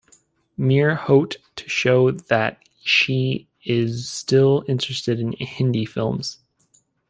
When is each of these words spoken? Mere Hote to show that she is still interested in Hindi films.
Mere 0.57 0.95
Hote 0.95 1.37
to 1.55 1.69
show 1.69 2.09
that 2.09 2.57
she 2.83 3.47
is 3.65 4.09
still 4.09 4.65
interested 4.67 5.19
in 5.19 5.33
Hindi 5.33 5.85
films. 5.85 6.39